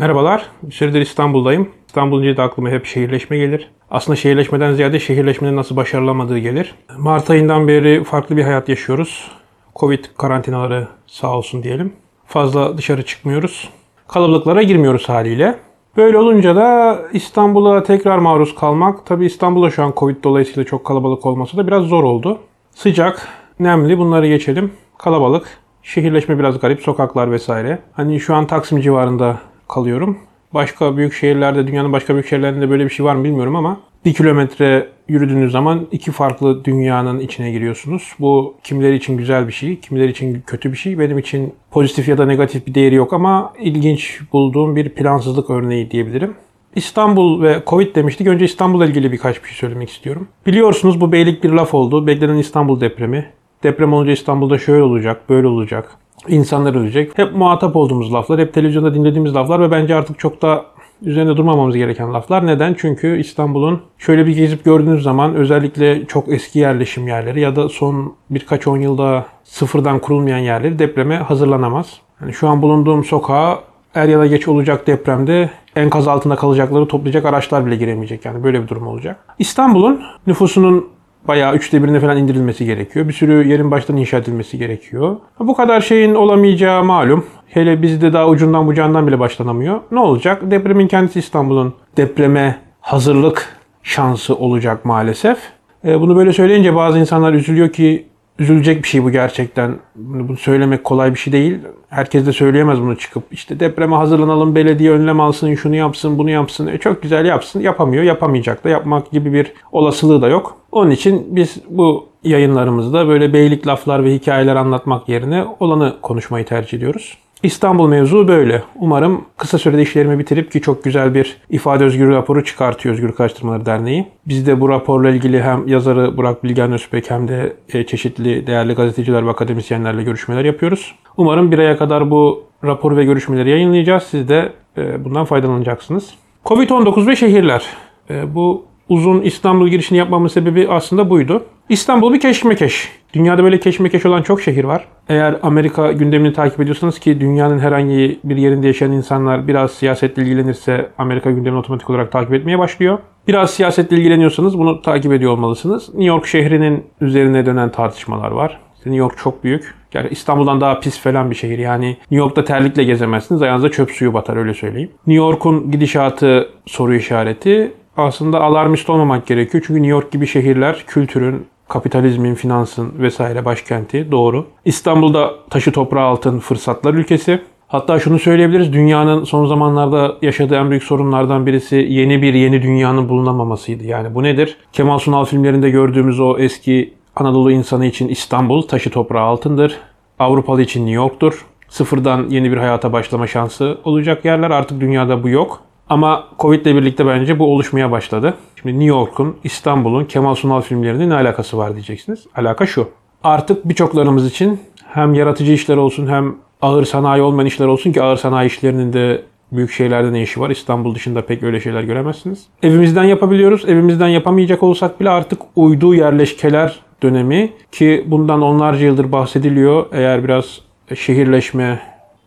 Merhabalar, 0.00 0.46
bir 0.62 0.72
süredir 0.72 1.00
İstanbul'dayım. 1.00 1.68
İstanbul 1.86 2.22
deyince 2.22 2.36
de 2.36 2.42
aklıma 2.42 2.70
hep 2.70 2.86
şehirleşme 2.86 3.38
gelir. 3.38 3.70
Aslında 3.90 4.16
şehirleşmeden 4.16 4.72
ziyade 4.72 5.00
şehirleşmenin 5.00 5.56
nasıl 5.56 5.76
başarılamadığı 5.76 6.38
gelir. 6.38 6.74
Mart 6.98 7.30
ayından 7.30 7.68
beri 7.68 8.04
farklı 8.04 8.36
bir 8.36 8.42
hayat 8.42 8.68
yaşıyoruz. 8.68 9.30
Covid 9.76 10.04
karantinaları 10.18 10.88
sağ 11.06 11.36
olsun 11.36 11.62
diyelim. 11.62 11.92
Fazla 12.26 12.78
dışarı 12.78 13.02
çıkmıyoruz. 13.02 13.70
Kalabalıklara 14.08 14.62
girmiyoruz 14.62 15.08
haliyle. 15.08 15.58
Böyle 15.96 16.18
olunca 16.18 16.56
da 16.56 16.98
İstanbul'a 17.12 17.82
tekrar 17.82 18.18
maruz 18.18 18.54
kalmak, 18.54 19.06
tabii 19.06 19.26
İstanbul'da 19.26 19.70
şu 19.70 19.82
an 19.82 19.92
Covid 19.96 20.24
dolayısıyla 20.24 20.64
çok 20.64 20.84
kalabalık 20.84 21.26
olması 21.26 21.56
da 21.56 21.66
biraz 21.66 21.84
zor 21.84 22.04
oldu. 22.04 22.38
Sıcak, 22.70 23.28
nemli 23.58 23.98
bunları 23.98 24.26
geçelim. 24.26 24.72
Kalabalık, 24.98 25.58
şehirleşme 25.82 26.38
biraz 26.38 26.60
garip, 26.60 26.80
sokaklar 26.80 27.30
vesaire. 27.30 27.78
Hani 27.92 28.20
şu 28.20 28.34
an 28.34 28.46
Taksim 28.46 28.80
civarında 28.80 29.49
kalıyorum. 29.70 30.18
Başka 30.54 30.96
büyük 30.96 31.12
şehirlerde, 31.12 31.66
dünyanın 31.66 31.92
başka 31.92 32.14
büyük 32.14 32.26
şehirlerinde 32.26 32.70
böyle 32.70 32.84
bir 32.84 32.90
şey 32.90 33.06
var 33.06 33.14
mı 33.14 33.24
bilmiyorum 33.24 33.56
ama 33.56 33.80
bir 34.04 34.14
kilometre 34.14 34.88
yürüdüğünüz 35.08 35.52
zaman 35.52 35.86
iki 35.92 36.12
farklı 36.12 36.64
dünyanın 36.64 37.20
içine 37.20 37.50
giriyorsunuz. 37.50 38.12
Bu 38.18 38.54
kimileri 38.64 38.96
için 38.96 39.16
güzel 39.16 39.48
bir 39.48 39.52
şey, 39.52 39.80
kimileri 39.80 40.10
için 40.10 40.42
kötü 40.46 40.72
bir 40.72 40.76
şey. 40.76 40.98
Benim 40.98 41.18
için 41.18 41.54
pozitif 41.70 42.08
ya 42.08 42.18
da 42.18 42.26
negatif 42.26 42.66
bir 42.66 42.74
değeri 42.74 42.94
yok 42.94 43.12
ama 43.12 43.52
ilginç 43.58 44.20
bulduğum 44.32 44.76
bir 44.76 44.88
plansızlık 44.88 45.50
örneği 45.50 45.90
diyebilirim. 45.90 46.34
İstanbul 46.74 47.42
ve 47.42 47.62
Covid 47.66 47.96
demiştik. 47.96 48.26
Önce 48.26 48.44
İstanbul'la 48.44 48.86
ilgili 48.86 49.12
birkaç 49.12 49.42
bir 49.42 49.48
şey 49.48 49.56
söylemek 49.56 49.90
istiyorum. 49.90 50.28
Biliyorsunuz 50.46 51.00
bu 51.00 51.12
beylik 51.12 51.44
bir 51.44 51.50
laf 51.50 51.74
oldu. 51.74 52.06
Beklenen 52.06 52.36
İstanbul 52.36 52.80
depremi. 52.80 53.30
Deprem 53.62 53.92
olunca 53.92 54.12
İstanbul'da 54.12 54.58
şöyle 54.58 54.82
olacak, 54.82 55.20
böyle 55.28 55.46
olacak. 55.46 55.96
İnsanlar 56.28 56.74
ölecek. 56.74 57.18
Hep 57.18 57.34
muhatap 57.34 57.76
olduğumuz 57.76 58.12
laflar, 58.12 58.40
hep 58.40 58.54
televizyonda 58.54 58.94
dinlediğimiz 58.94 59.34
laflar 59.34 59.60
ve 59.60 59.70
bence 59.70 59.94
artık 59.94 60.18
çok 60.18 60.42
da 60.42 60.64
üzerinde 61.02 61.36
durmamamız 61.36 61.76
gereken 61.76 62.14
laflar. 62.14 62.46
Neden? 62.46 62.74
Çünkü 62.78 63.20
İstanbul'un 63.20 63.80
şöyle 63.98 64.26
bir 64.26 64.36
gezip 64.36 64.64
gördüğünüz 64.64 65.02
zaman 65.02 65.34
özellikle 65.34 66.06
çok 66.06 66.28
eski 66.28 66.58
yerleşim 66.58 67.08
yerleri 67.08 67.40
ya 67.40 67.56
da 67.56 67.68
son 67.68 68.14
birkaç 68.30 68.66
on 68.66 68.76
yılda 68.76 69.26
sıfırdan 69.44 69.98
kurulmayan 69.98 70.38
yerleri 70.38 70.78
depreme 70.78 71.16
hazırlanamaz. 71.16 72.00
Yani 72.20 72.32
şu 72.32 72.48
an 72.48 72.62
bulunduğum 72.62 73.04
sokağa 73.04 73.58
er 73.94 74.08
ya 74.08 74.18
da 74.18 74.26
geç 74.26 74.48
olacak 74.48 74.86
depremde 74.86 75.50
enkaz 75.76 76.08
altında 76.08 76.36
kalacakları 76.36 76.88
toplayacak 76.88 77.24
araçlar 77.24 77.66
bile 77.66 77.76
giremeyecek. 77.76 78.24
Yani 78.24 78.44
böyle 78.44 78.62
bir 78.62 78.68
durum 78.68 78.86
olacak. 78.86 79.24
İstanbul'un 79.38 80.02
nüfusunun 80.26 80.88
bayağı 81.28 81.54
üçte 81.54 81.82
birine 81.82 82.00
falan 82.00 82.16
indirilmesi 82.16 82.64
gerekiyor. 82.64 83.08
Bir 83.08 83.12
sürü 83.12 83.48
yerin 83.48 83.70
baştan 83.70 83.96
inşa 83.96 84.16
edilmesi 84.16 84.58
gerekiyor. 84.58 85.16
Bu 85.40 85.54
kadar 85.54 85.80
şeyin 85.80 86.14
olamayacağı 86.14 86.84
malum. 86.84 87.26
Hele 87.46 87.82
bizde 87.82 88.12
daha 88.12 88.28
ucundan 88.28 88.66
bucağından 88.66 89.06
bile 89.06 89.18
başlanamıyor. 89.18 89.80
Ne 89.90 90.00
olacak? 90.00 90.50
Depremin 90.50 90.88
kendisi 90.88 91.18
İstanbul'un 91.18 91.74
depreme 91.96 92.58
hazırlık 92.80 93.56
şansı 93.82 94.36
olacak 94.36 94.84
maalesef. 94.84 95.38
E, 95.84 96.00
bunu 96.00 96.16
böyle 96.16 96.32
söyleyince 96.32 96.74
bazı 96.74 96.98
insanlar 96.98 97.32
üzülüyor 97.32 97.68
ki 97.68 98.06
üzülecek 98.38 98.82
bir 98.82 98.88
şey 98.88 99.04
bu 99.04 99.10
gerçekten. 99.10 99.74
Bunu, 99.96 100.28
bunu 100.28 100.36
söylemek 100.36 100.84
kolay 100.84 101.14
bir 101.14 101.18
şey 101.18 101.32
değil. 101.32 101.58
Herkes 101.90 102.26
de 102.26 102.32
söyleyemez 102.32 102.80
bunu 102.80 102.98
çıkıp. 102.98 103.24
İşte 103.32 103.60
depreme 103.60 103.96
hazırlanalım, 103.96 104.54
belediye 104.54 104.90
önlem 104.90 105.20
alsın, 105.20 105.54
şunu 105.54 105.76
yapsın, 105.76 106.18
bunu 106.18 106.30
yapsın. 106.30 106.66
E, 106.66 106.78
çok 106.78 107.02
güzel 107.02 107.24
yapsın. 107.24 107.60
Yapamıyor, 107.60 108.02
yapamayacak 108.02 108.64
da. 108.64 108.68
Yapmak 108.68 109.10
gibi 109.10 109.32
bir 109.32 109.52
olasılığı 109.72 110.22
da 110.22 110.28
yok. 110.28 110.56
Onun 110.72 110.90
için 110.90 111.36
biz 111.36 111.56
bu 111.68 112.06
yayınlarımızda 112.24 113.08
böyle 113.08 113.32
beylik 113.32 113.66
laflar 113.66 114.04
ve 114.04 114.14
hikayeler 114.14 114.56
anlatmak 114.56 115.08
yerine 115.08 115.44
olanı 115.60 115.96
konuşmayı 116.02 116.44
tercih 116.44 116.78
ediyoruz. 116.78 117.18
İstanbul 117.42 117.88
mevzu 117.88 118.28
böyle. 118.28 118.62
Umarım 118.76 119.24
kısa 119.36 119.58
sürede 119.58 119.82
işlerimi 119.82 120.18
bitirip 120.18 120.52
ki 120.52 120.60
çok 120.60 120.84
güzel 120.84 121.14
bir 121.14 121.36
ifade 121.50 121.84
özgürlüğü 121.84 122.14
raporu 122.14 122.44
çıkartıyor 122.44 122.94
Özgürlük 122.94 123.20
Araştırmaları 123.20 123.66
Derneği. 123.66 124.06
Biz 124.28 124.46
de 124.46 124.60
bu 124.60 124.68
raporla 124.68 125.10
ilgili 125.10 125.42
hem 125.42 125.68
yazarı 125.68 126.16
Burak 126.16 126.44
Bilgen 126.44 126.72
Özbek 126.72 127.10
hem 127.10 127.28
de 127.28 127.56
e, 127.72 127.86
çeşitli 127.86 128.46
değerli 128.46 128.72
gazeteciler 128.74 129.26
ve 129.26 129.30
akademisyenlerle 129.30 130.02
görüşmeler 130.02 130.44
yapıyoruz. 130.44 130.94
Umarım 131.16 131.52
bir 131.52 131.58
aya 131.58 131.78
kadar 131.78 132.10
bu 132.10 132.44
raporu 132.64 132.96
ve 132.96 133.04
görüşmeleri 133.04 133.50
yayınlayacağız. 133.50 134.02
Siz 134.02 134.28
de 134.28 134.52
e, 134.78 135.04
bundan 135.04 135.24
faydalanacaksınız. 135.24 136.14
Covid-19 136.44 137.06
ve 137.06 137.16
şehirler. 137.16 137.64
E, 138.10 138.34
bu 138.34 138.64
uzun 138.88 139.20
İstanbul 139.20 139.68
girişini 139.68 139.98
yapmamın 139.98 140.28
sebebi 140.28 140.68
aslında 140.68 141.10
buydu. 141.10 141.44
İstanbul 141.68 142.12
bir 142.12 142.20
keşmekeş. 142.20 142.99
Dünyada 143.14 143.44
böyle 143.44 143.60
keşmekeş 143.60 144.06
olan 144.06 144.22
çok 144.22 144.40
şehir 144.40 144.64
var. 144.64 144.84
Eğer 145.08 145.36
Amerika 145.42 145.92
gündemini 145.92 146.32
takip 146.32 146.60
ediyorsanız 146.60 146.98
ki 146.98 147.20
dünyanın 147.20 147.58
herhangi 147.58 148.20
bir 148.24 148.36
yerinde 148.36 148.66
yaşayan 148.66 148.92
insanlar 148.92 149.48
biraz 149.48 149.70
siyasetle 149.70 150.22
ilgilenirse 150.22 150.90
Amerika 150.98 151.30
gündemini 151.30 151.58
otomatik 151.58 151.90
olarak 151.90 152.12
takip 152.12 152.34
etmeye 152.34 152.58
başlıyor. 152.58 152.98
Biraz 153.28 153.50
siyasetle 153.50 153.96
ilgileniyorsanız 153.96 154.58
bunu 154.58 154.82
takip 154.82 155.12
ediyor 155.12 155.32
olmalısınız. 155.32 155.88
New 155.88 156.04
York 156.04 156.26
şehrinin 156.26 156.84
üzerine 157.00 157.46
dönen 157.46 157.72
tartışmalar 157.72 158.30
var. 158.30 158.60
New 158.86 158.96
York 158.96 159.18
çok 159.18 159.44
büyük. 159.44 159.74
Yani 159.94 160.08
İstanbul'dan 160.10 160.60
daha 160.60 160.80
pis 160.80 160.98
falan 160.98 161.30
bir 161.30 161.36
şehir. 161.36 161.58
Yani 161.58 161.86
New 161.86 162.16
York'ta 162.16 162.44
terlikle 162.44 162.84
gezemezsiniz. 162.84 163.42
Ayağınıza 163.42 163.70
çöp 163.70 163.90
suyu 163.90 164.14
batar 164.14 164.36
öyle 164.36 164.54
söyleyeyim. 164.54 164.90
New 165.06 165.24
York'un 165.24 165.70
gidişatı 165.70 166.48
soru 166.66 166.94
işareti 166.94 167.72
aslında 167.96 168.40
alarmist 168.40 168.90
olmamak 168.90 169.26
gerekiyor. 169.26 169.64
Çünkü 169.66 169.82
New 169.82 169.90
York 169.90 170.12
gibi 170.12 170.26
şehirler 170.26 170.84
kültürün, 170.86 171.46
kapitalizmin, 171.70 172.34
finansın 172.34 172.92
vesaire 172.98 173.44
başkenti 173.44 174.10
doğru. 174.10 174.46
İstanbul'da 174.64 175.34
taşı 175.50 175.72
toprağı 175.72 176.04
altın 176.04 176.38
fırsatlar 176.38 176.94
ülkesi. 176.94 177.40
Hatta 177.68 178.00
şunu 178.00 178.18
söyleyebiliriz. 178.18 178.72
Dünyanın 178.72 179.24
son 179.24 179.46
zamanlarda 179.46 180.16
yaşadığı 180.22 180.54
en 180.54 180.70
büyük 180.70 180.82
sorunlardan 180.82 181.46
birisi 181.46 181.76
yeni 181.76 182.22
bir 182.22 182.34
yeni 182.34 182.62
dünyanın 182.62 183.08
bulunamamasıydı. 183.08 183.84
Yani 183.84 184.14
bu 184.14 184.22
nedir? 184.22 184.56
Kemal 184.72 184.98
Sunal 184.98 185.24
filmlerinde 185.24 185.70
gördüğümüz 185.70 186.20
o 186.20 186.38
eski 186.38 186.94
Anadolu 187.16 187.52
insanı 187.52 187.86
için 187.86 188.08
İstanbul 188.08 188.62
taşı 188.62 188.90
toprağı 188.90 189.24
altındır. 189.24 189.76
Avrupalı 190.18 190.62
için 190.62 190.80
New 190.80 190.94
York'tur. 190.94 191.46
Sıfırdan 191.68 192.26
yeni 192.28 192.52
bir 192.52 192.56
hayata 192.56 192.92
başlama 192.92 193.26
şansı 193.26 193.78
olacak 193.84 194.24
yerler. 194.24 194.50
Artık 194.50 194.80
dünyada 194.80 195.22
bu 195.22 195.28
yok. 195.28 195.60
Ama 195.90 196.24
Covid 196.38 196.66
ile 196.66 196.76
birlikte 196.76 197.06
bence 197.06 197.38
bu 197.38 197.54
oluşmaya 197.54 197.90
başladı. 197.90 198.34
Şimdi 198.56 198.74
New 198.74 198.88
York'un, 198.88 199.36
İstanbul'un 199.44 200.04
Kemal 200.04 200.34
Sunal 200.34 200.60
filmlerinin 200.60 201.10
ne 201.10 201.14
alakası 201.14 201.58
var 201.58 201.72
diyeceksiniz. 201.72 202.26
Alaka 202.36 202.66
şu. 202.66 202.88
Artık 203.24 203.68
birçoklarımız 203.68 204.26
için 204.26 204.60
hem 204.86 205.14
yaratıcı 205.14 205.52
işler 205.52 205.76
olsun 205.76 206.06
hem 206.06 206.34
ağır 206.62 206.84
sanayi 206.84 207.22
olmayan 207.22 207.46
işler 207.46 207.66
olsun 207.66 207.92
ki 207.92 208.02
ağır 208.02 208.16
sanayi 208.16 208.46
işlerinin 208.46 208.92
de 208.92 209.22
büyük 209.52 209.70
şehirlerde 209.70 210.12
ne 210.12 210.22
işi 210.22 210.40
var? 210.40 210.50
İstanbul 210.50 210.94
dışında 210.94 211.26
pek 211.26 211.42
öyle 211.42 211.60
şeyler 211.60 211.82
göremezsiniz. 211.82 212.46
Evimizden 212.62 213.04
yapabiliyoruz. 213.04 213.64
Evimizden 213.68 214.08
yapamayacak 214.08 214.62
olsak 214.62 215.00
bile 215.00 215.10
artık 215.10 215.42
uydu 215.56 215.94
yerleşkeler 215.94 216.80
dönemi 217.02 217.52
ki 217.72 218.04
bundan 218.06 218.42
onlarca 218.42 218.86
yıldır 218.86 219.12
bahsediliyor. 219.12 219.86
Eğer 219.92 220.24
biraz 220.24 220.60
şehirleşme, 220.94 221.80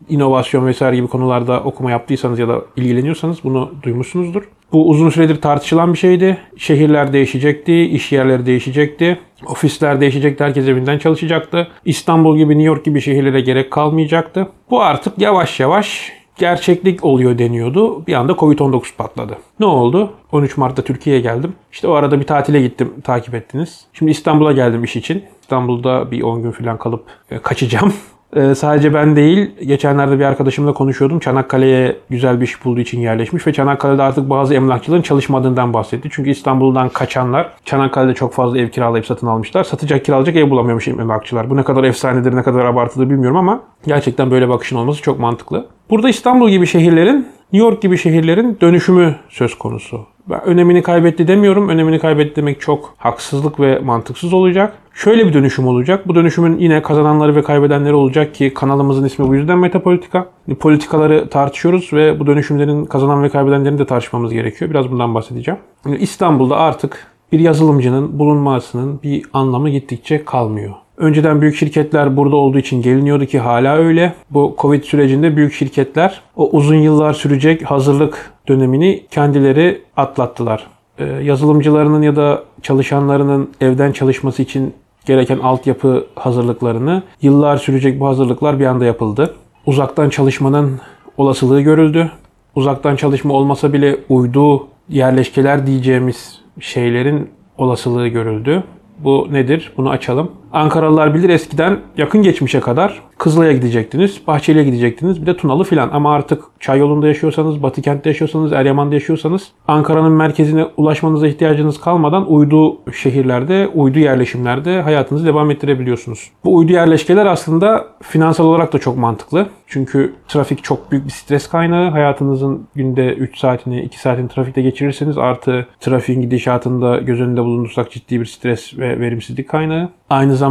inovasyon 0.08 0.66
vesaire 0.66 0.96
gibi 0.96 1.06
konularda 1.06 1.60
okuma 1.60 1.90
yaptıysanız 1.90 2.38
ya 2.38 2.48
da 2.48 2.62
ilgileniyorsanız 2.76 3.44
bunu 3.44 3.72
duymuşsunuzdur. 3.82 4.42
Bu 4.72 4.88
uzun 4.88 5.10
süredir 5.10 5.40
tartışılan 5.40 5.92
bir 5.92 5.98
şeydi. 5.98 6.38
Şehirler 6.56 7.12
değişecekti, 7.12 7.80
iş 7.82 8.12
yerleri 8.12 8.46
değişecekti, 8.46 9.18
ofisler 9.46 10.00
değişecekti, 10.00 10.44
herkes 10.44 10.68
evinden 10.68 10.98
çalışacaktı. 10.98 11.68
İstanbul 11.84 12.36
gibi, 12.36 12.52
New 12.52 12.66
York 12.66 12.84
gibi 12.84 13.00
şehirlere 13.00 13.40
gerek 13.40 13.70
kalmayacaktı. 13.70 14.48
Bu 14.70 14.82
artık 14.82 15.18
yavaş 15.18 15.60
yavaş 15.60 16.12
gerçeklik 16.36 17.04
oluyor 17.04 17.38
deniyordu. 17.38 18.06
Bir 18.06 18.14
anda 18.14 18.32
Covid-19 18.32 18.96
patladı. 18.96 19.38
Ne 19.60 19.66
oldu? 19.66 20.12
13 20.32 20.56
Mart'ta 20.56 20.82
Türkiye'ye 20.82 21.22
geldim. 21.22 21.52
İşte 21.72 21.88
o 21.88 21.92
arada 21.92 22.20
bir 22.20 22.26
tatile 22.26 22.62
gittim, 22.62 22.92
takip 23.04 23.34
ettiniz. 23.34 23.86
Şimdi 23.92 24.10
İstanbul'a 24.10 24.52
geldim 24.52 24.84
iş 24.84 24.96
için. 24.96 25.24
İstanbul'da 25.42 26.10
bir 26.10 26.22
10 26.22 26.42
gün 26.42 26.50
falan 26.50 26.78
kalıp 26.78 27.04
e, 27.30 27.38
kaçacağım. 27.38 27.92
Ee, 28.34 28.54
sadece 28.54 28.94
ben 28.94 29.16
değil, 29.16 29.50
geçenlerde 29.66 30.18
bir 30.18 30.24
arkadaşımla 30.24 30.72
konuşuyordum. 30.72 31.18
Çanakkale'ye 31.18 31.96
güzel 32.10 32.40
bir 32.40 32.44
iş 32.44 32.64
bulduğu 32.64 32.80
için 32.80 33.00
yerleşmiş 33.00 33.46
ve 33.46 33.52
Çanakkale'de 33.52 34.02
artık 34.02 34.30
bazı 34.30 34.54
emlakçıların 34.54 35.02
çalışmadığından 35.02 35.72
bahsetti. 35.72 36.08
Çünkü 36.12 36.30
İstanbul'dan 36.30 36.88
kaçanlar 36.88 37.48
Çanakkale'de 37.64 38.14
çok 38.14 38.32
fazla 38.32 38.58
ev 38.58 38.68
kiralayıp 38.68 39.06
satın 39.06 39.26
almışlar. 39.26 39.64
Satacak 39.64 40.04
kiralayacak 40.04 40.36
ev 40.36 40.50
bulamıyormuş 40.50 40.88
emlakçılar. 40.88 41.50
Bu 41.50 41.56
ne 41.56 41.62
kadar 41.62 41.84
efsanedir, 41.84 42.36
ne 42.36 42.42
kadar 42.42 42.64
abartılı 42.64 43.10
bilmiyorum 43.10 43.36
ama 43.36 43.60
gerçekten 43.86 44.30
böyle 44.30 44.48
bakışın 44.48 44.76
olması 44.76 45.02
çok 45.02 45.18
mantıklı. 45.18 45.66
Burada 45.90 46.08
İstanbul 46.08 46.50
gibi 46.50 46.66
şehirlerin, 46.66 47.28
New 47.52 47.68
York 47.68 47.82
gibi 47.82 47.98
şehirlerin 47.98 48.58
dönüşümü 48.60 49.16
söz 49.28 49.58
konusu. 49.58 50.13
Ben 50.30 50.44
önemini 50.44 50.82
kaybetti 50.82 51.28
demiyorum. 51.28 51.68
Önemini 51.68 51.98
kaybetti 51.98 52.36
demek 52.36 52.60
çok 52.60 52.94
haksızlık 52.96 53.60
ve 53.60 53.78
mantıksız 53.78 54.32
olacak. 54.32 54.78
Şöyle 54.94 55.26
bir 55.26 55.32
dönüşüm 55.32 55.66
olacak. 55.66 56.08
Bu 56.08 56.14
dönüşümün 56.14 56.58
yine 56.58 56.82
kazananları 56.82 57.36
ve 57.36 57.42
kaybedenleri 57.42 57.94
olacak 57.94 58.34
ki 58.34 58.54
kanalımızın 58.54 59.04
ismi 59.04 59.28
bu 59.28 59.34
yüzden 59.34 59.58
Metapolitika. 59.58 60.26
Politikaları 60.60 61.28
tartışıyoruz 61.28 61.92
ve 61.92 62.20
bu 62.20 62.26
dönüşümlerin 62.26 62.84
kazanan 62.84 63.22
ve 63.22 63.28
kaybedenlerini 63.28 63.78
de 63.78 63.86
tartışmamız 63.86 64.32
gerekiyor. 64.32 64.70
Biraz 64.70 64.90
bundan 64.90 65.14
bahsedeceğim. 65.14 65.60
İstanbul'da 65.98 66.56
artık 66.56 67.06
bir 67.32 67.38
yazılımcının 67.38 68.18
bulunmasının 68.18 69.00
bir 69.02 69.22
anlamı 69.32 69.70
gittikçe 69.70 70.24
kalmıyor. 70.24 70.74
Önceden 70.96 71.40
büyük 71.40 71.56
şirketler 71.56 72.16
burada 72.16 72.36
olduğu 72.36 72.58
için 72.58 72.82
geliniyordu 72.82 73.26
ki 73.26 73.38
hala 73.38 73.76
öyle. 73.76 74.14
Bu 74.30 74.56
Covid 74.58 74.82
sürecinde 74.82 75.36
büyük 75.36 75.52
şirketler 75.52 76.20
o 76.36 76.50
uzun 76.50 76.74
yıllar 76.74 77.12
sürecek 77.12 77.62
hazırlık 77.62 78.33
dönemini 78.48 79.06
kendileri 79.10 79.82
atlattılar. 79.96 80.66
Ee, 80.98 81.04
yazılımcılarının 81.04 82.02
ya 82.02 82.16
da 82.16 82.44
çalışanlarının 82.62 83.50
evden 83.60 83.92
çalışması 83.92 84.42
için 84.42 84.74
gereken 85.06 85.38
altyapı 85.38 86.06
hazırlıklarını 86.14 87.02
yıllar 87.22 87.56
sürecek 87.56 88.00
bu 88.00 88.06
hazırlıklar 88.06 88.60
bir 88.60 88.66
anda 88.66 88.84
yapıldı. 88.84 89.34
Uzaktan 89.66 90.10
çalışmanın 90.10 90.80
olasılığı 91.16 91.60
görüldü. 91.60 92.10
Uzaktan 92.54 92.96
çalışma 92.96 93.34
olmasa 93.34 93.72
bile 93.72 93.96
uydu 94.08 94.66
yerleşkeler 94.88 95.66
diyeceğimiz 95.66 96.40
şeylerin 96.60 97.30
olasılığı 97.58 98.08
görüldü. 98.08 98.64
Bu 98.98 99.28
nedir? 99.32 99.72
Bunu 99.76 99.90
açalım. 99.90 100.32
Ankaralılar 100.54 101.14
bilir 101.14 101.28
eskiden 101.28 101.78
yakın 101.96 102.22
geçmişe 102.22 102.60
kadar 102.60 103.02
Kızılay'a 103.18 103.52
gidecektiniz, 103.52 104.20
Bahçeli'ye 104.26 104.64
gidecektiniz, 104.64 105.22
bir 105.22 105.26
de 105.26 105.36
Tunalı 105.36 105.64
filan. 105.64 105.90
Ama 105.92 106.14
artık 106.14 106.44
Çayyolu'nda 106.60 107.06
yaşıyorsanız, 107.06 107.62
Batıkent'te 107.62 108.10
yaşıyorsanız, 108.10 108.52
Eryaman'da 108.52 108.94
yaşıyorsanız 108.94 109.48
Ankara'nın 109.68 110.12
merkezine 110.12 110.66
ulaşmanıza 110.76 111.26
ihtiyacınız 111.26 111.80
kalmadan 111.80 112.32
uydu 112.32 112.78
şehirlerde, 112.92 113.68
uydu 113.74 113.98
yerleşimlerde 113.98 114.82
hayatınızı 114.82 115.26
devam 115.26 115.50
ettirebiliyorsunuz. 115.50 116.30
Bu 116.44 116.56
uydu 116.56 116.72
yerleşkeler 116.72 117.26
aslında 117.26 117.84
finansal 118.02 118.44
olarak 118.44 118.72
da 118.72 118.78
çok 118.78 118.96
mantıklı. 118.96 119.46
Çünkü 119.66 120.12
trafik 120.28 120.64
çok 120.64 120.92
büyük 120.92 121.06
bir 121.06 121.10
stres 121.10 121.48
kaynağı. 121.48 121.90
Hayatınızın 121.90 122.66
günde 122.74 123.14
3 123.14 123.38
saatini, 123.38 123.82
2 123.82 124.00
saatini 124.00 124.28
trafikte 124.28 124.62
geçirirseniz 124.62 125.18
artı 125.18 125.66
trafiğin 125.80 126.20
gidişatında 126.20 126.96
göz 126.96 127.20
önünde 127.20 127.42
bulundursak 127.42 127.90
ciddi 127.90 128.20
bir 128.20 128.26
stres 128.26 128.78
ve 128.78 129.00
verimsizlik 129.00 129.48
kaynağı. 129.48 129.88
Aynı 130.10 130.36
zamanda 130.36 130.43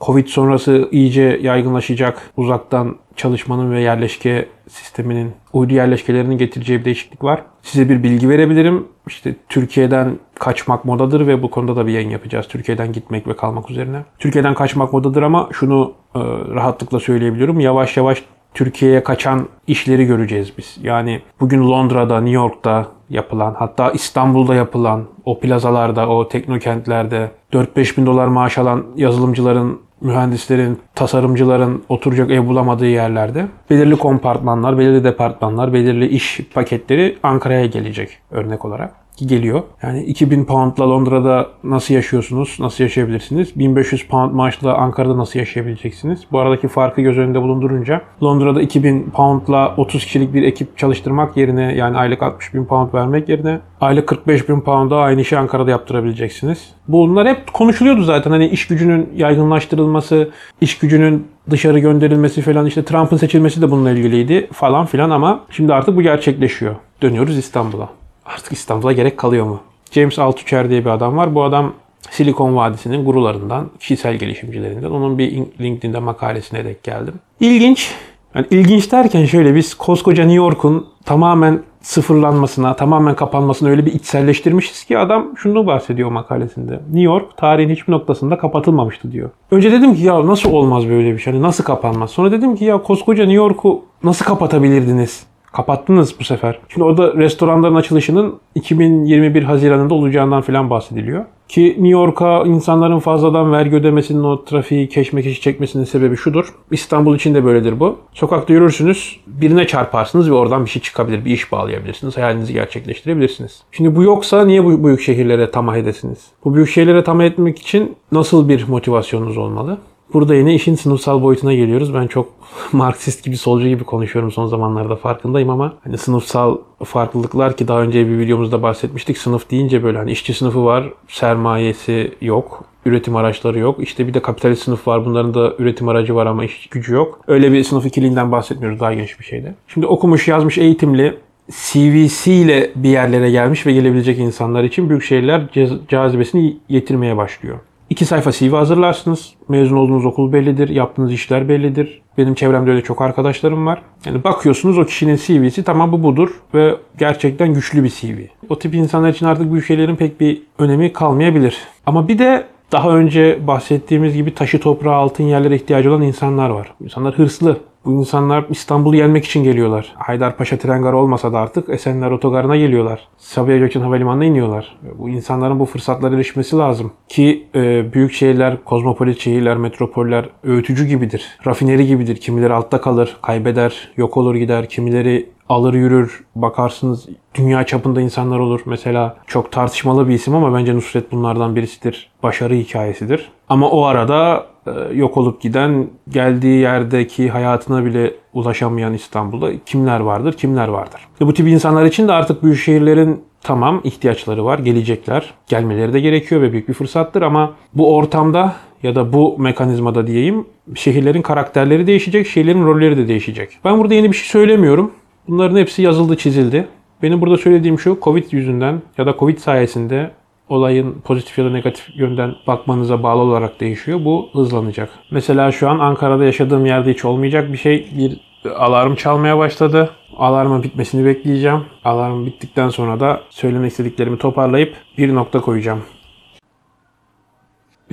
Covid 0.00 0.26
sonrası 0.26 0.88
iyice 0.92 1.38
yaygınlaşacak 1.42 2.30
uzaktan 2.36 2.96
çalışmanın 3.16 3.72
ve 3.72 3.80
yerleşke 3.80 4.48
sisteminin, 4.68 5.32
uydu 5.52 5.74
yerleşkelerinin 5.74 6.38
getireceği 6.38 6.80
bir 6.80 6.84
değişiklik 6.84 7.24
var. 7.24 7.42
Size 7.62 7.88
bir 7.88 8.02
bilgi 8.02 8.28
verebilirim. 8.28 8.86
İşte 9.06 9.34
Türkiye'den 9.48 10.18
kaçmak 10.34 10.84
modadır 10.84 11.26
ve 11.26 11.42
bu 11.42 11.50
konuda 11.50 11.76
da 11.76 11.86
bir 11.86 11.92
yayın 11.92 12.10
yapacağız. 12.10 12.48
Türkiye'den 12.48 12.92
gitmek 12.92 13.28
ve 13.28 13.36
kalmak 13.36 13.70
üzerine. 13.70 14.02
Türkiye'den 14.18 14.54
kaçmak 14.54 14.92
modadır 14.92 15.22
ama 15.22 15.48
şunu 15.52 15.92
e, 16.14 16.20
rahatlıkla 16.54 17.00
söyleyebiliyorum. 17.00 17.60
Yavaş 17.60 17.96
yavaş 17.96 18.24
Türkiye'ye 18.54 19.04
kaçan 19.04 19.48
işleri 19.66 20.04
göreceğiz 20.04 20.52
biz. 20.58 20.78
Yani 20.82 21.22
bugün 21.40 21.70
Londra'da, 21.70 22.20
New 22.20 22.34
York'ta 22.34 22.86
yapılan, 23.10 23.54
hatta 23.58 23.90
İstanbul'da 23.90 24.54
yapılan, 24.54 25.04
o 25.24 25.40
plazalarda, 25.40 26.08
o 26.08 26.28
teknokentlerde 26.28 27.30
4-5 27.52 27.96
bin 27.96 28.06
dolar 28.06 28.26
maaş 28.26 28.58
alan 28.58 28.84
yazılımcıların, 28.96 29.80
mühendislerin, 30.00 30.80
tasarımcıların 30.94 31.82
oturacak 31.88 32.30
ev 32.30 32.46
bulamadığı 32.46 32.86
yerlerde 32.86 33.46
belirli 33.70 33.96
kompartmanlar, 33.96 34.78
belirli 34.78 35.04
departmanlar, 35.04 35.72
belirli 35.72 36.06
iş 36.08 36.40
paketleri 36.54 37.18
Ankara'ya 37.22 37.66
gelecek 37.66 38.18
örnek 38.30 38.64
olarak 38.64 39.03
ki 39.16 39.26
geliyor. 39.26 39.62
Yani 39.82 40.02
2000 40.02 40.44
poundla 40.44 40.90
Londra'da 40.90 41.48
nasıl 41.64 41.94
yaşıyorsunuz, 41.94 42.56
nasıl 42.60 42.84
yaşayabilirsiniz? 42.84 43.58
1500 43.58 44.06
pound 44.08 44.32
maaşla 44.32 44.74
Ankara'da 44.74 45.18
nasıl 45.18 45.38
yaşayabileceksiniz? 45.38 46.20
Bu 46.32 46.38
aradaki 46.38 46.68
farkı 46.68 47.00
göz 47.00 47.18
önünde 47.18 47.42
bulundurunca 47.42 48.02
Londra'da 48.22 48.62
2000 48.62 49.10
poundla 49.10 49.74
30 49.76 50.04
kişilik 50.04 50.34
bir 50.34 50.42
ekip 50.42 50.78
çalıştırmak 50.78 51.36
yerine 51.36 51.74
yani 51.74 51.96
aylık 51.96 52.22
60 52.22 52.54
bin 52.54 52.64
pound 52.64 52.94
vermek 52.94 53.28
yerine 53.28 53.60
aylık 53.80 54.06
45 54.06 54.48
bin 54.48 54.60
pound'a 54.60 54.96
aynı 54.96 55.20
işi 55.20 55.38
Ankara'da 55.38 55.70
yaptırabileceksiniz. 55.70 56.74
Bunlar 56.88 57.28
hep 57.28 57.52
konuşuluyordu 57.52 58.02
zaten. 58.02 58.30
Hani 58.30 58.48
iş 58.48 58.66
gücünün 58.66 59.08
yaygınlaştırılması, 59.16 60.30
iş 60.60 60.78
gücünün 60.78 61.26
dışarı 61.50 61.78
gönderilmesi 61.78 62.42
falan 62.42 62.66
işte 62.66 62.84
Trump'ın 62.84 63.16
seçilmesi 63.16 63.62
de 63.62 63.70
bununla 63.70 63.90
ilgiliydi 63.90 64.48
falan 64.52 64.86
filan 64.86 65.10
ama 65.10 65.40
şimdi 65.50 65.74
artık 65.74 65.96
bu 65.96 66.02
gerçekleşiyor. 66.02 66.74
Dönüyoruz 67.02 67.38
İstanbul'a 67.38 68.03
artık 68.26 68.52
İstanbul'a 68.52 68.92
gerek 68.92 69.18
kalıyor 69.18 69.46
mu? 69.46 69.60
James 69.90 70.18
Altucher 70.18 70.70
diye 70.70 70.84
bir 70.84 70.90
adam 70.90 71.16
var. 71.16 71.34
Bu 71.34 71.42
adam 71.42 71.72
Silikon 72.10 72.56
Vadisi'nin 72.56 73.04
gurularından, 73.04 73.70
kişisel 73.80 74.16
gelişimcilerinden. 74.16 74.90
Onun 74.90 75.18
bir 75.18 75.32
LinkedIn'de 75.60 75.98
makalesine 75.98 76.64
denk 76.64 76.82
geldim. 76.82 77.14
İlginç. 77.40 77.94
Yani 78.34 78.46
ilginç 78.50 78.92
derken 78.92 79.24
şöyle 79.24 79.54
biz 79.54 79.74
koskoca 79.74 80.24
New 80.24 80.36
York'un 80.36 80.86
tamamen 81.04 81.62
sıfırlanmasına, 81.80 82.76
tamamen 82.76 83.16
kapanmasına 83.16 83.68
öyle 83.68 83.86
bir 83.86 83.92
içselleştirmişiz 83.92 84.84
ki 84.84 84.98
adam 84.98 85.26
şunu 85.36 85.66
bahsediyor 85.66 86.10
makalesinde. 86.10 86.72
New 86.72 87.00
York 87.00 87.36
tarihin 87.36 87.70
hiçbir 87.70 87.92
noktasında 87.92 88.38
kapatılmamıştı 88.38 89.12
diyor. 89.12 89.30
Önce 89.50 89.72
dedim 89.72 89.94
ki 89.94 90.02
ya 90.02 90.26
nasıl 90.26 90.52
olmaz 90.52 90.88
böyle 90.88 91.12
bir 91.12 91.18
şey? 91.18 91.32
Hani 91.32 91.42
nasıl 91.42 91.64
kapanmaz? 91.64 92.10
Sonra 92.10 92.32
dedim 92.32 92.56
ki 92.56 92.64
ya 92.64 92.82
koskoca 92.82 93.24
New 93.24 93.36
York'u 93.36 93.82
nasıl 94.04 94.24
kapatabilirdiniz? 94.24 95.26
Kapattınız 95.54 96.20
bu 96.20 96.24
sefer. 96.24 96.58
Şimdi 96.68 96.84
orada 96.84 97.14
restoranların 97.14 97.74
açılışının 97.74 98.34
2021 98.54 99.42
Haziran'ında 99.42 99.94
olacağından 99.94 100.42
falan 100.42 100.70
bahsediliyor. 100.70 101.24
Ki 101.48 101.62
New 101.62 101.88
York'a 101.88 102.42
insanların 102.42 102.98
fazladan 102.98 103.52
vergi 103.52 103.76
ödemesinin 103.76 104.24
o 104.24 104.44
trafiği 104.44 104.88
keşmekeşi 104.88 105.40
çekmesinin 105.40 105.84
sebebi 105.84 106.16
şudur. 106.16 106.54
İstanbul 106.70 107.16
için 107.16 107.34
de 107.34 107.44
böyledir 107.44 107.80
bu. 107.80 107.98
Sokakta 108.12 108.52
yürürsünüz, 108.52 109.20
birine 109.26 109.66
çarparsınız 109.66 110.30
ve 110.30 110.34
oradan 110.34 110.64
bir 110.64 110.70
şey 110.70 110.82
çıkabilir, 110.82 111.24
bir 111.24 111.30
iş 111.30 111.52
bağlayabilirsiniz, 111.52 112.16
hayalinizi 112.16 112.52
gerçekleştirebilirsiniz. 112.52 113.62
Şimdi 113.72 113.96
bu 113.96 114.02
yoksa 114.02 114.44
niye 114.44 114.64
bu 114.64 114.84
büyük 114.84 115.00
şehirlere 115.00 115.50
tamah 115.50 115.76
edesiniz? 115.76 116.18
Bu 116.44 116.54
büyük 116.54 116.68
şehirlere 116.68 117.04
tamah 117.04 117.24
etmek 117.24 117.58
için 117.58 117.96
nasıl 118.12 118.48
bir 118.48 118.68
motivasyonunuz 118.68 119.38
olmalı? 119.38 119.78
Burada 120.14 120.34
yine 120.34 120.54
işin 120.54 120.74
sınıfsal 120.74 121.22
boyutuna 121.22 121.54
geliyoruz. 121.54 121.94
Ben 121.94 122.06
çok 122.06 122.28
Marksist 122.72 123.24
gibi, 123.24 123.36
solcu 123.36 123.68
gibi 123.68 123.84
konuşuyorum 123.84 124.32
son 124.32 124.46
zamanlarda 124.46 124.96
farkındayım 124.96 125.50
ama 125.50 125.74
hani 125.84 125.98
sınıfsal 125.98 126.58
farklılıklar 126.84 127.56
ki 127.56 127.68
daha 127.68 127.82
önce 127.82 128.08
bir 128.08 128.18
videomuzda 128.18 128.62
bahsetmiştik. 128.62 129.18
Sınıf 129.18 129.50
deyince 129.50 129.82
böyle 129.82 129.98
hani 129.98 130.10
işçi 130.10 130.34
sınıfı 130.34 130.64
var, 130.64 130.92
sermayesi 131.08 132.12
yok, 132.20 132.64
üretim 132.86 133.16
araçları 133.16 133.58
yok. 133.58 133.82
İşte 133.82 134.06
bir 134.06 134.14
de 134.14 134.22
kapitalist 134.22 134.62
sınıf 134.62 134.88
var. 134.88 135.04
Bunların 135.04 135.34
da 135.34 135.54
üretim 135.58 135.88
aracı 135.88 136.14
var 136.14 136.26
ama 136.26 136.44
iş 136.44 136.66
gücü 136.66 136.94
yok. 136.94 137.20
Öyle 137.26 137.52
bir 137.52 137.64
sınıf 137.64 137.86
ikiliğinden 137.86 138.32
bahsetmiyoruz 138.32 138.80
daha 138.80 138.94
geniş 138.94 139.20
bir 139.20 139.24
şeyde. 139.24 139.54
Şimdi 139.68 139.86
okumuş, 139.86 140.28
yazmış, 140.28 140.58
eğitimli, 140.58 141.14
CVC 141.50 142.32
ile 142.32 142.70
bir 142.76 142.88
yerlere 142.88 143.30
gelmiş 143.30 143.66
ve 143.66 143.72
gelebilecek 143.72 144.18
insanlar 144.18 144.64
için 144.64 144.88
büyük 144.88 145.04
şehirler 145.04 145.42
cazibesini 145.88 146.56
yitirmeye 146.68 147.16
başlıyor. 147.16 147.58
İki 147.90 148.04
sayfa 148.04 148.32
CV 148.32 148.52
hazırlarsınız. 148.52 149.34
Mezun 149.48 149.76
olduğunuz 149.76 150.06
okul 150.06 150.32
bellidir. 150.32 150.68
Yaptığınız 150.68 151.12
işler 151.12 151.48
bellidir. 151.48 152.02
Benim 152.18 152.34
çevremde 152.34 152.70
öyle 152.70 152.82
çok 152.82 153.02
arkadaşlarım 153.02 153.66
var. 153.66 153.82
Yani 154.06 154.24
bakıyorsunuz 154.24 154.78
o 154.78 154.84
kişinin 154.84 155.16
CV'si 155.16 155.64
tamam 155.64 155.92
bu 155.92 156.02
budur 156.02 156.30
ve 156.54 156.76
gerçekten 156.98 157.54
güçlü 157.54 157.84
bir 157.84 157.88
CV. 157.88 158.20
O 158.48 158.58
tip 158.58 158.74
insanlar 158.74 159.08
için 159.08 159.26
artık 159.26 159.52
büyük 159.52 159.66
şeylerin 159.66 159.96
pek 159.96 160.20
bir 160.20 160.42
önemi 160.58 160.92
kalmayabilir. 160.92 161.58
Ama 161.86 162.08
bir 162.08 162.18
de 162.18 162.44
daha 162.72 162.90
önce 162.90 163.38
bahsettiğimiz 163.46 164.14
gibi 164.14 164.34
taşı 164.34 164.60
toprağı 164.60 164.94
altın 164.94 165.24
yerlere 165.24 165.56
ihtiyacı 165.56 165.90
olan 165.90 166.02
insanlar 166.02 166.50
var. 166.50 166.74
İnsanlar 166.80 167.14
hırslı. 167.14 167.56
Bu 167.84 167.92
insanlar 167.92 168.44
İstanbul'u 168.50 168.96
yenmek 168.96 169.24
için 169.24 169.44
geliyorlar. 169.44 169.94
Haydarpaşa 169.96 170.58
tren 170.58 170.82
garı 170.82 170.96
olmasa 170.96 171.32
da 171.32 171.38
artık 171.38 171.68
Esenler 171.68 172.10
Otogarı'na 172.10 172.56
geliyorlar. 172.56 173.08
Sabiha 173.18 173.56
Gökçen 173.56 173.80
Havalimanı'na 173.80 174.24
iniyorlar. 174.24 174.76
Bu 174.98 175.08
insanların 175.08 175.60
bu 175.60 175.66
fırsatlara 175.66 176.14
erişmesi 176.14 176.56
lazım. 176.56 176.92
Ki 177.08 177.46
e, 177.54 177.92
büyük 177.92 178.12
şehirler, 178.12 178.64
kozmopolit 178.64 179.20
şehirler, 179.20 179.56
metropoller 179.56 180.28
öğütücü 180.44 180.86
gibidir. 180.86 181.38
Rafineri 181.46 181.86
gibidir. 181.86 182.16
Kimileri 182.16 182.52
altta 182.52 182.80
kalır, 182.80 183.16
kaybeder, 183.22 183.92
yok 183.96 184.16
olur 184.16 184.34
gider. 184.34 184.68
Kimileri 184.68 185.33
alır 185.48 185.74
yürür 185.74 186.24
bakarsınız 186.36 187.06
dünya 187.34 187.66
çapında 187.66 188.00
insanlar 188.00 188.38
olur. 188.38 188.60
Mesela 188.66 189.16
çok 189.26 189.52
tartışmalı 189.52 190.08
bir 190.08 190.14
isim 190.14 190.34
ama 190.34 190.58
bence 190.58 190.74
Nusret 190.74 191.12
bunlardan 191.12 191.56
birisidir. 191.56 192.10
Başarı 192.22 192.54
hikayesidir. 192.54 193.30
Ama 193.48 193.70
o 193.70 193.84
arada 193.84 194.46
e, 194.66 194.70
yok 194.94 195.16
olup 195.16 195.40
giden 195.40 195.86
geldiği 196.08 196.60
yerdeki 196.60 197.30
hayatına 197.30 197.84
bile 197.84 198.14
ulaşamayan 198.32 198.94
İstanbul'da 198.94 199.50
kimler 199.66 200.00
vardır, 200.00 200.32
kimler 200.32 200.68
vardır. 200.68 201.00
Ve 201.20 201.26
bu 201.26 201.34
tip 201.34 201.48
insanlar 201.48 201.84
için 201.84 202.08
de 202.08 202.12
artık 202.12 202.42
büyük 202.42 202.58
şehirlerin 202.58 203.24
tamam 203.42 203.80
ihtiyaçları 203.84 204.44
var, 204.44 204.58
gelecekler. 204.58 205.34
Gelmeleri 205.46 205.92
de 205.92 206.00
gerekiyor 206.00 206.42
ve 206.42 206.52
büyük 206.52 206.68
bir 206.68 206.74
fırsattır 206.74 207.22
ama 207.22 207.52
bu 207.74 207.96
ortamda 207.96 208.54
ya 208.82 208.94
da 208.94 209.12
bu 209.12 209.38
mekanizmada 209.38 210.06
diyeyim 210.06 210.46
şehirlerin 210.74 211.22
karakterleri 211.22 211.86
değişecek, 211.86 212.26
şehirlerin 212.26 212.66
rolleri 212.66 212.96
de 212.96 213.08
değişecek. 213.08 213.58
Ben 213.64 213.78
burada 213.78 213.94
yeni 213.94 214.12
bir 214.12 214.16
şey 214.16 214.28
söylemiyorum. 214.28 214.90
Bunların 215.28 215.56
hepsi 215.56 215.82
yazıldı, 215.82 216.16
çizildi. 216.16 216.68
Benim 217.02 217.20
burada 217.20 217.36
söylediğim 217.36 217.78
şu, 217.78 217.98
Covid 218.02 218.32
yüzünden 218.32 218.82
ya 218.98 219.06
da 219.06 219.14
Covid 219.18 219.38
sayesinde 219.38 220.10
olayın 220.48 220.92
pozitif 221.04 221.38
ya 221.38 221.44
da 221.44 221.50
negatif 221.50 221.96
yönden 221.96 222.34
bakmanıza 222.46 223.02
bağlı 223.02 223.22
olarak 223.22 223.60
değişiyor. 223.60 224.04
Bu 224.04 224.28
hızlanacak. 224.32 224.90
Mesela 225.10 225.52
şu 225.52 225.68
an 225.68 225.78
Ankara'da 225.78 226.24
yaşadığım 226.24 226.66
yerde 226.66 226.90
hiç 226.90 227.04
olmayacak 227.04 227.52
bir 227.52 227.58
şey. 227.58 227.88
Bir 227.98 228.20
alarm 228.50 228.94
çalmaya 228.94 229.38
başladı. 229.38 229.90
Alarmın 230.16 230.62
bitmesini 230.62 231.04
bekleyeceğim. 231.04 231.60
Alarm 231.84 232.26
bittikten 232.26 232.68
sonra 232.68 233.00
da 233.00 233.20
söylemek 233.30 233.70
istediklerimi 233.70 234.18
toparlayıp 234.18 234.74
bir 234.98 235.14
nokta 235.14 235.40
koyacağım. 235.40 235.82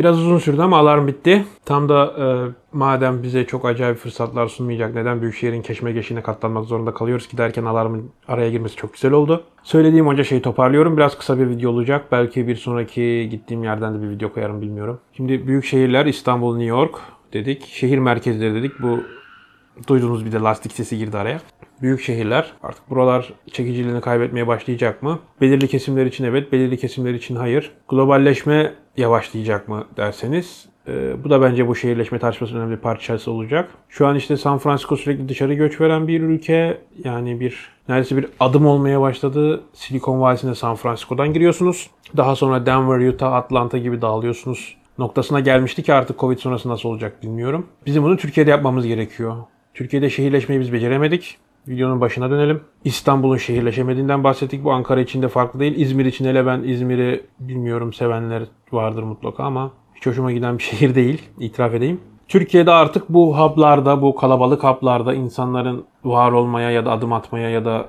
Biraz 0.02 0.20
uzun 0.20 0.38
sürdü 0.38 0.62
ama 0.62 0.78
alarm 0.78 1.08
bitti. 1.08 1.46
Tam 1.66 1.90
da 1.90 2.14
e, 2.20 2.26
madem 2.78 3.24
bize 3.24 3.46
çok 3.46 3.66
acayip 3.66 3.98
fırsatlar 3.98 4.48
sunmayacak 4.48 4.96
neden 4.96 5.22
Büyükşehir'in 5.22 5.62
keşmekeşine 5.62 6.22
katlanmak 6.22 6.66
zorunda 6.66 6.94
kalıyoruz 6.94 7.28
ki 7.28 7.38
derken 7.38 7.66
alarmın 7.66 8.12
araya 8.28 8.50
girmesi 8.50 8.76
çok 8.76 8.94
güzel 8.94 9.12
oldu. 9.12 9.44
Söylediğim 9.64 10.08
onca 10.08 10.24
şeyi 10.24 10.42
toparlıyorum. 10.42 10.98
Biraz 10.98 11.18
kısa 11.18 11.40
bir 11.40 11.50
video 11.50 11.72
olacak. 11.72 12.06
Belki 12.12 12.48
bir 12.48 12.56
sonraki 12.56 13.28
gittiğim 13.32 13.64
yerden 13.64 13.96
de 13.96 14.02
bir 14.02 14.10
video 14.10 14.34
koyarım 14.34 14.62
bilmiyorum. 14.62 15.00
Şimdi 15.18 15.48
büyük 15.48 15.66
şehirler 15.66 16.06
İstanbul, 16.06 16.58
New 16.58 16.70
York 16.70 16.96
dedik. 17.34 17.66
Şehir 17.66 17.98
merkezleri 17.98 18.56
dedik. 18.56 18.72
Bu 18.82 19.00
duyduğunuz 19.88 20.26
bir 20.26 20.32
de 20.32 20.38
lastik 20.40 20.72
sesi 20.72 20.98
girdi 20.98 21.18
araya. 21.18 21.42
Büyük 21.82 22.02
şehirler 22.02 22.54
artık 22.64 22.90
buralar 22.90 23.34
çekiciliğini 23.52 24.02
kaybetmeye 24.02 24.48
başlayacak 24.48 25.04
mı? 25.04 25.20
Belirli 25.42 25.68
kesimler 25.68 26.06
için 26.06 26.24
evet, 26.24 26.52
belirli 26.52 26.78
kesimler 26.78 27.14
için 27.14 27.36
hayır. 27.36 27.72
Globalleşme 27.90 28.74
yavaşlayacak 28.98 29.68
mı 29.68 29.86
derseniz 29.98 30.72
e, 30.88 31.24
bu 31.24 31.30
da 31.30 31.42
bence 31.42 31.68
bu 31.68 31.76
şehirleşme 31.76 32.20
tartışmasının 32.20 32.60
önemli 32.60 32.76
bir 32.76 32.82
parçası 32.82 33.32
olacak. 33.32 33.70
Şu 33.90 34.08
an 34.08 34.16
işte 34.16 34.38
San 34.38 34.58
Francisco 34.58 34.96
sürekli 34.96 35.30
dışarı 35.30 35.54
göç 35.54 35.82
veren 35.82 36.08
bir 36.08 36.22
ülke. 36.22 36.82
Yani 37.04 37.40
bir 37.40 37.70
neredeyse 37.90 38.18
bir 38.18 38.28
adım 38.40 38.66
olmaya 38.66 39.02
başladı. 39.02 39.64
Silikon 39.74 40.22
Vadisi'ne 40.22 40.56
San 40.56 40.76
Francisco'dan 40.76 41.34
giriyorsunuz. 41.34 41.90
Daha 42.18 42.36
sonra 42.36 42.66
Denver, 42.66 43.08
Utah, 43.08 43.34
Atlanta 43.34 43.78
gibi 43.78 44.02
dağılıyorsunuz 44.02 44.78
noktasına 44.98 45.40
gelmişti 45.40 45.84
ki 45.84 45.94
artık 45.94 46.20
Covid 46.20 46.38
sonrası 46.38 46.70
nasıl 46.70 46.90
olacak 46.90 47.24
bilmiyorum. 47.24 47.68
Bizim 47.86 48.04
bunu 48.04 48.18
Türkiye'de 48.18 48.50
yapmamız 48.50 48.88
gerekiyor. 48.88 49.36
Türkiye'de 49.74 50.10
şehirleşmeyi 50.10 50.62
biz 50.62 50.74
beceremedik. 50.74 51.38
Videonun 51.68 52.02
başına 52.02 52.30
dönelim. 52.30 52.62
İstanbul'un 52.84 53.38
şehirleşemediğinden 53.38 54.24
bahsettik. 54.24 54.64
Bu 54.64 54.72
Ankara 54.72 55.02
için 55.02 55.22
de 55.22 55.28
farklı 55.28 55.60
değil. 55.60 55.76
İzmir 55.78 56.06
için 56.06 56.26
hele 56.26 56.46
ben 56.46 56.64
İzmir'i 56.64 57.26
bilmiyorum 57.40 57.94
sevenler 57.94 58.44
vardır 58.72 59.04
mutlaka 59.04 59.44
ama 59.44 59.72
hiç 59.96 60.06
hoşuma 60.06 60.32
giden 60.32 60.58
bir 60.58 60.64
şehir 60.72 60.96
değil. 60.96 61.22
İtiraf 61.40 61.74
edeyim. 61.74 62.00
Türkiye'de 62.28 62.72
artık 62.72 63.10
bu 63.10 63.40
hub'larda, 63.40 64.02
bu 64.02 64.16
kalabalık 64.16 64.64
hub'larda 64.64 65.14
insanların 65.14 65.86
var 66.04 66.32
olmaya 66.32 66.72
ya 66.72 66.86
da 66.86 66.92
adım 66.92 67.14
atmaya 67.14 67.50
ya 67.50 67.66
da 67.66 67.86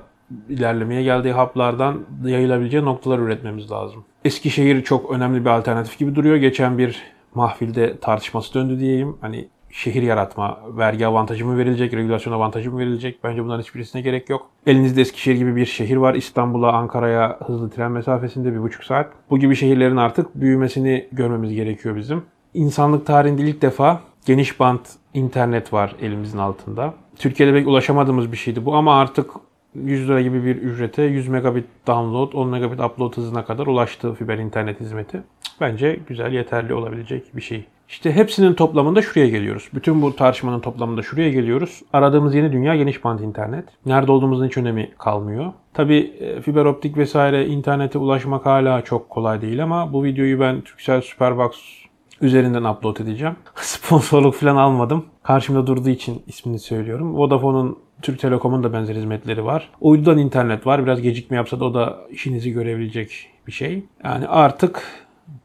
ilerlemeye 0.49 1.03
geldiği 1.03 1.33
hub'lardan 1.33 1.99
yayılabileceği 2.25 2.85
noktalar 2.85 3.19
üretmemiz 3.19 3.71
lazım. 3.71 4.05
Eskişehir 4.25 4.83
çok 4.83 5.11
önemli 5.11 5.45
bir 5.45 5.49
alternatif 5.49 5.99
gibi 5.99 6.15
duruyor. 6.15 6.35
Geçen 6.35 6.77
bir 6.77 7.01
mahfilde 7.35 7.97
tartışması 7.97 8.53
döndü 8.53 8.79
diyeyim. 8.79 9.17
Hani 9.21 9.49
şehir 9.73 10.03
yaratma, 10.03 10.59
vergi 10.77 11.07
avantajı 11.07 11.45
mı 11.45 11.57
verilecek, 11.57 11.93
regülasyon 11.93 12.33
avantajı 12.33 12.71
mı 12.71 12.79
verilecek? 12.79 13.23
Bence 13.23 13.43
bunların 13.43 13.61
hiçbirisine 13.61 14.01
gerek 14.01 14.29
yok. 14.29 14.49
Elinizde 14.65 15.01
Eskişehir 15.01 15.35
gibi 15.35 15.55
bir 15.55 15.65
şehir 15.65 15.97
var. 15.97 16.15
İstanbul'a, 16.15 16.71
Ankara'ya 16.73 17.39
hızlı 17.45 17.69
tren 17.69 17.91
mesafesinde 17.91 18.53
bir 18.53 18.61
buçuk 18.61 18.83
saat. 18.83 19.11
Bu 19.29 19.39
gibi 19.39 19.55
şehirlerin 19.55 19.97
artık 19.97 20.35
büyümesini 20.35 21.07
görmemiz 21.11 21.53
gerekiyor 21.53 21.95
bizim. 21.95 22.23
İnsanlık 22.53 23.05
tarihinde 23.05 23.41
ilk 23.41 23.61
defa 23.61 24.01
geniş 24.25 24.59
bant 24.59 24.89
internet 25.13 25.73
var 25.73 25.95
elimizin 26.01 26.37
altında. 26.37 26.93
Türkiye'de 27.15 27.53
belki 27.53 27.69
ulaşamadığımız 27.69 28.31
bir 28.31 28.37
şeydi 28.37 28.65
bu 28.65 28.75
ama 28.75 28.99
artık 28.99 29.31
100 29.75 30.09
lira 30.09 30.21
gibi 30.21 30.45
bir 30.45 30.55
ücrete 30.55 31.03
100 31.03 31.27
megabit 31.27 31.65
download, 31.87 32.33
10 32.33 32.49
megabit 32.49 32.79
upload 32.79 33.17
hızına 33.17 33.45
kadar 33.45 33.67
ulaştı 33.67 34.13
fiber 34.13 34.37
internet 34.37 34.79
hizmeti. 34.79 35.23
Bence 35.61 35.99
güzel, 36.07 36.33
yeterli 36.33 36.73
olabilecek 36.73 37.35
bir 37.35 37.41
şey. 37.41 37.65
İşte 37.89 38.11
hepsinin 38.11 38.53
toplamında 38.53 39.01
şuraya 39.01 39.29
geliyoruz. 39.29 39.69
Bütün 39.73 40.01
bu 40.01 40.15
tartışmanın 40.15 40.59
toplamında 40.59 41.01
şuraya 41.01 41.29
geliyoruz. 41.29 41.81
Aradığımız 41.93 42.35
yeni 42.35 42.51
dünya 42.51 42.75
geniş 42.75 43.03
bant 43.03 43.21
internet. 43.21 43.65
Nerede 43.85 44.11
olduğumuzun 44.11 44.47
hiç 44.47 44.57
önemi 44.57 44.91
kalmıyor. 44.97 45.53
Tabi 45.73 46.13
fiber 46.41 46.65
optik 46.65 46.97
vesaire 46.97 47.47
internete 47.47 47.97
ulaşmak 47.97 48.45
hala 48.45 48.81
çok 48.81 49.09
kolay 49.09 49.41
değil 49.41 49.63
ama 49.63 49.93
bu 49.93 50.03
videoyu 50.03 50.39
ben 50.39 50.61
Turkcell 50.61 51.01
Superbox 51.01 51.83
üzerinden 52.21 52.63
upload 52.63 52.97
edeceğim. 52.97 53.35
Sponsorluk 53.55 54.35
falan 54.35 54.55
almadım. 54.55 55.05
Karşımda 55.23 55.67
durduğu 55.67 55.89
için 55.89 56.23
ismini 56.27 56.59
söylüyorum. 56.59 57.15
Vodafone'un 57.15 57.77
Türk 58.01 58.19
Telekom'un 58.19 58.63
da 58.63 58.73
benzer 58.73 58.95
hizmetleri 58.95 59.45
var. 59.45 59.69
Uydudan 59.81 60.17
internet 60.17 60.67
var. 60.67 60.83
Biraz 60.83 61.01
gecikme 61.01 61.37
yapsa 61.37 61.59
da 61.59 61.65
o 61.65 61.73
da 61.73 61.99
işinizi 62.09 62.51
görebilecek 62.51 63.29
bir 63.47 63.51
şey. 63.51 63.83
Yani 64.03 64.27
artık 64.27 64.83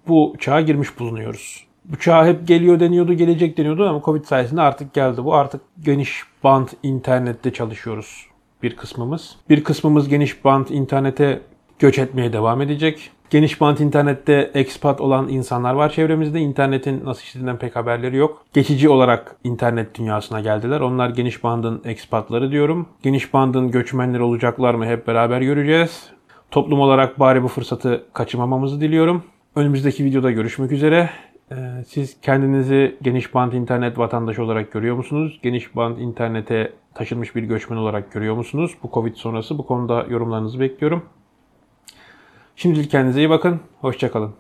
bu 0.09 0.35
çağa 0.39 0.61
girmiş 0.61 0.99
bulunuyoruz. 0.99 1.68
Bu 1.93 1.99
çağ 1.99 2.27
hep 2.27 2.49
geliyor 2.49 2.81
deniyordu, 2.81 3.13
gelecek 3.13 3.59
deniyordu 3.59 3.89
ama 3.89 4.03
Covid 4.05 4.25
sayesinde 4.25 4.61
artık 4.61 4.95
geldi. 4.95 5.25
Bu 5.25 5.35
artık 5.35 5.61
geniş 5.81 6.23
band 6.45 6.69
internette 6.83 7.53
çalışıyoruz 7.53 8.27
bir 8.63 8.77
kısmımız. 8.77 9.37
Bir 9.51 9.65
kısmımız 9.65 10.09
geniş 10.09 10.45
band 10.45 10.69
internete 10.69 11.41
göç 11.79 11.99
etmeye 11.99 12.33
devam 12.33 12.61
edecek. 12.61 13.11
Geniş 13.31 13.61
bant 13.61 13.81
internette 13.81 14.51
expat 14.55 15.01
olan 15.01 15.29
insanlar 15.29 15.75
var 15.75 15.93
çevremizde. 15.93 16.41
İnternetin 16.41 17.05
nasıl 17.05 17.23
işlediğinden 17.23 17.59
pek 17.59 17.77
haberleri 17.77 18.17
yok. 18.17 18.45
Geçici 18.53 18.89
olarak 18.89 19.37
internet 19.45 19.99
dünyasına 19.99 20.41
geldiler. 20.41 20.81
Onlar 20.81 21.11
geniş 21.11 21.45
bandın 21.45 21.83
expatları 21.85 22.51
diyorum. 22.51 22.87
Geniş 23.03 23.35
bandın 23.35 23.71
göçmenleri 23.71 24.23
olacaklar 24.23 24.75
mı 24.75 24.87
hep 24.87 25.07
beraber 25.07 25.41
göreceğiz. 25.41 26.11
Toplum 26.51 26.81
olarak 26.81 27.21
bari 27.21 27.43
bu 27.43 27.49
fırsatı 27.49 28.05
kaçırmamamızı 28.13 28.81
diliyorum. 28.81 29.23
Önümüzdeki 29.57 30.05
videoda 30.05 30.31
görüşmek 30.31 30.73
üzere. 30.73 31.11
Ee, 31.53 31.85
Siz 31.87 32.21
kendinizi 32.21 32.97
geniş 33.03 33.35
band 33.35 33.53
internet 33.53 33.99
vatandaşı 33.99 34.43
olarak 34.43 34.73
görüyor 34.73 34.97
musunuz? 34.97 35.41
Geniş 35.43 35.77
band 35.77 35.99
internete 35.99 36.73
taşınmış 36.95 37.37
bir 37.37 37.43
göçmen 37.43 37.77
olarak 37.77 38.13
görüyor 38.13 38.35
musunuz? 38.35 38.75
Bu 38.83 38.91
Covid 38.95 39.15
sonrası 39.15 39.59
bu 39.59 39.67
konuda 39.67 40.07
yorumlarınızı 40.11 40.61
bekliyorum. 40.61 41.05
Şimdilik 42.57 42.91
kendinize 42.91 43.21
iyi 43.21 43.31
bakın. 43.31 43.61
Hoşçakalın. 43.81 44.35